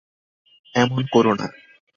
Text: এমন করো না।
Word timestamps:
এমন 0.75 1.01
করো 1.13 1.33
না। 1.33 1.47